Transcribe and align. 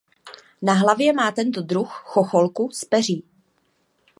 Na 0.61 0.73
hlavě 0.73 1.13
má 1.13 1.31
tento 1.31 1.61
druh 1.61 1.91
chocholku 2.05 2.69
z 2.73 2.85
peří. 2.85 3.23